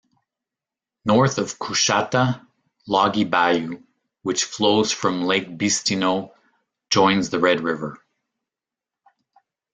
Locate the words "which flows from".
4.23-5.21